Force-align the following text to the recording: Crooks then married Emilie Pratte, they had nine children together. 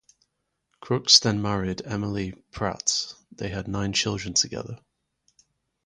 Crooks 0.79 1.19
then 1.19 1.43
married 1.43 1.81
Emilie 1.85 2.33
Pratte, 2.51 3.13
they 3.33 3.49
had 3.49 3.67
nine 3.67 3.93
children 3.93 4.33
together. 4.33 4.79